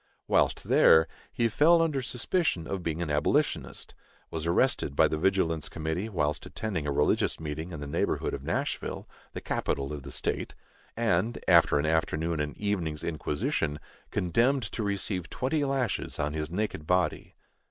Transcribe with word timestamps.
Whilst 0.27 0.63
there, 0.63 1.07
he 1.31 1.47
fell 1.47 1.79
under 1.79 2.01
suspicion 2.01 2.65
of 2.65 2.81
being 2.81 3.03
an 3.03 3.11
abolitionist, 3.11 3.93
was 4.31 4.47
arrested 4.47 4.95
by 4.95 5.07
the 5.07 5.15
vigilance 5.19 5.69
committee 5.69 6.09
whilst 6.09 6.43
attending 6.47 6.87
a 6.87 6.91
religious 6.91 7.39
meeting 7.39 7.71
in 7.71 7.81
the 7.81 7.85
neighborhood 7.85 8.33
of 8.33 8.41
Nashville, 8.43 9.07
the 9.33 9.41
capital 9.41 9.93
of 9.93 10.01
the 10.01 10.11
state, 10.11 10.55
and, 10.97 11.37
after 11.47 11.77
an 11.77 11.85
afternoon 11.85 12.39
and 12.39 12.57
evening's 12.57 13.03
inquisition, 13.03 13.79
condemned 14.09 14.63
to 14.71 14.81
receive 14.81 15.29
twenty 15.29 15.63
lashes 15.63 16.17
on 16.17 16.33
his 16.33 16.49
naked 16.49 16.87
body. 16.87 17.35